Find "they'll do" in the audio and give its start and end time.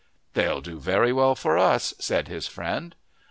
0.33-0.79